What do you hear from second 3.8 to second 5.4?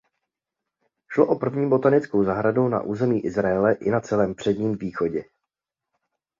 na celém Předním Východě.